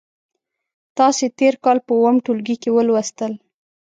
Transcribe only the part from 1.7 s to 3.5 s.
په اووم ټولګي کې ولوستل.